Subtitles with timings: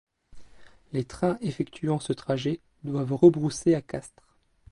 [0.93, 4.39] Les trains effectuant ce trajet doivent rebrousser à Castres.